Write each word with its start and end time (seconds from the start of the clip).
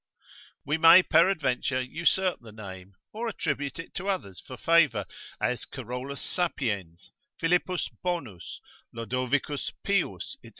We 0.65 0.79
may 0.79 1.03
peradventure 1.03 1.79
usurp 1.79 2.39
the 2.41 2.51
name, 2.51 2.95
or 3.13 3.27
attribute 3.27 3.77
it 3.77 3.93
to 3.93 4.07
others 4.07 4.39
for 4.39 4.57
favour, 4.57 5.05
as 5.39 5.63
Carolus 5.63 6.23
Sapiens, 6.23 7.11
Philippus 7.39 7.87
Bonus, 8.01 8.59
Lodovicus 8.95 9.69
Pius, 9.85 10.37
&c. 10.41 10.49